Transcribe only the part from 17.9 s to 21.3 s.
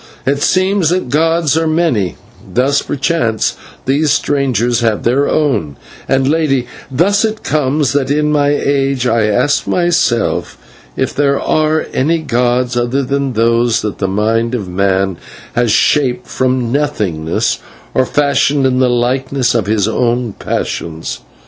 or fashioned in the likeness of its own passions.